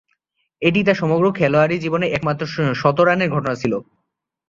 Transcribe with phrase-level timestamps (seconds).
[0.61, 2.43] এটিই তার সমগ্র খেলোয়াড়ী জীবনের একমাত্র
[2.73, 3.73] শতরানের ঘটনা ছিল।